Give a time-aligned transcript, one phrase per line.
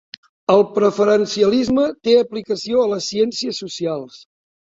[0.53, 4.19] El preferencialisme té aplicació a les ciències socials.